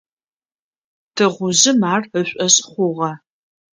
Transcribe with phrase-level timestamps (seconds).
[1.15, 3.11] Тыгъужъым ар ышӀошъ хъугъэ.